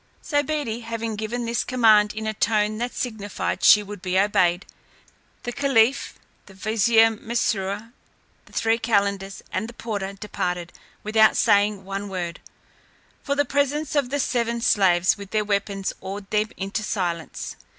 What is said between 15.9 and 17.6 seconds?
awed them into silence.